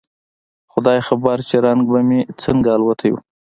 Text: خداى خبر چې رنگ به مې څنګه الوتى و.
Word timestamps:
خداى 0.71 0.99
خبر 1.07 1.37
چې 1.49 1.55
رنگ 1.65 1.81
به 1.91 1.99
مې 2.07 2.19
څنګه 2.43 2.69
الوتى 2.77 3.09
و. 3.11 3.15